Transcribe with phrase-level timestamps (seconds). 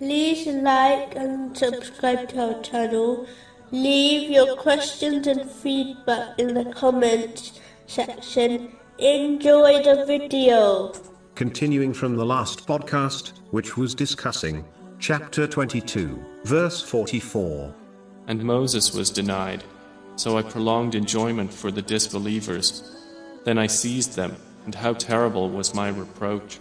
[0.00, 3.26] like and subscribe to our channel.
[3.70, 8.76] Leave your questions and feedback in the comments section.
[8.98, 10.92] Enjoy the video.
[11.34, 14.64] Continuing from the last podcast, which was discussing
[14.98, 17.74] chapter 22, verse 44.
[18.26, 19.64] And Moses was denied.
[20.16, 22.96] So I prolonged enjoyment for the disbelievers.
[23.44, 26.58] Then I seized them, and how terrible was my reproach.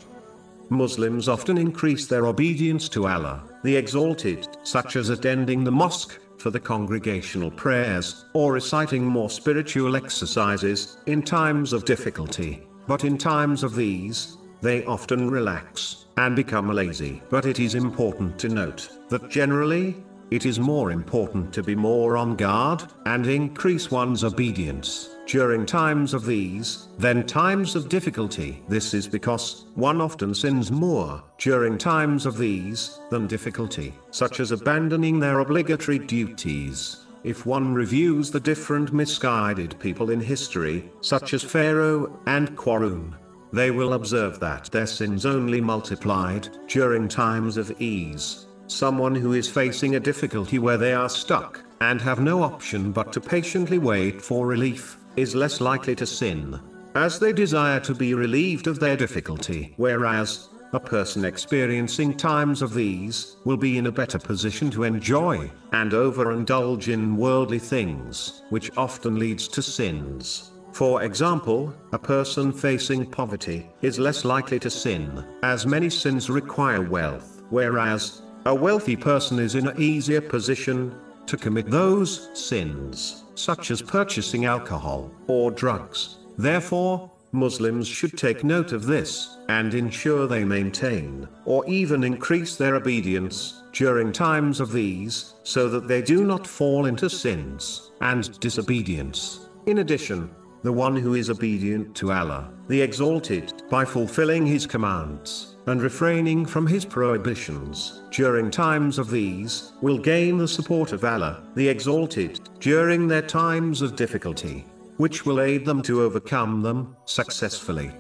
[0.70, 6.50] Muslims often increase their obedience to Allah, the Exalted, such as attending the mosque for
[6.50, 12.68] the congregational prayers, or reciting more spiritual exercises in times of difficulty.
[12.88, 17.22] But in times of these, they often relax and become lazy.
[17.30, 19.96] But it is important to note that generally,
[20.32, 26.14] it is more important to be more on guard and increase one's obedience during times
[26.14, 28.62] of these than times of difficulty.
[28.68, 34.52] This is because one often sins more during times of these than difficulty, such as
[34.52, 37.06] abandoning their obligatory duties.
[37.24, 43.16] If one reviews the different misguided people in history, such as Pharaoh and Quarun,
[43.54, 48.48] they will observe that their sins only multiplied during times of ease.
[48.68, 53.12] Someone who is facing a difficulty where they are stuck, and have no option but
[53.14, 56.60] to patiently wait for relief, is less likely to sin,
[56.96, 59.74] as they desire to be relieved of their difficulty.
[59.78, 65.52] Whereas, a person experiencing times of these will be in a better position to enjoy
[65.72, 70.52] and overindulge in worldly things, which often leads to sins.
[70.72, 76.82] For example, a person facing poverty is less likely to sin, as many sins require
[76.82, 80.96] wealth, whereas a wealthy person is in an easier position
[81.28, 86.18] to commit those sins, such as purchasing alcohol or drugs.
[86.38, 92.76] Therefore, Muslims should take note of this and ensure they maintain or even increase their
[92.76, 99.50] obedience during times of these so that they do not fall into sins and disobedience.
[99.66, 100.30] In addition,
[100.64, 106.46] the one who is obedient to Allah, the Exalted, by fulfilling His commands, and refraining
[106.46, 112.40] from His prohibitions, during times of these, will gain the support of Allah, the Exalted,
[112.60, 114.66] during their times of difficulty,
[114.98, 117.92] which will aid them to overcome them, successfully.